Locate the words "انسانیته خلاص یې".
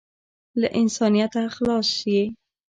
0.81-2.23